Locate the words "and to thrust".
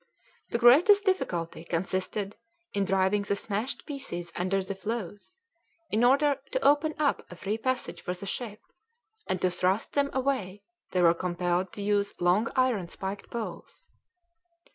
9.27-9.93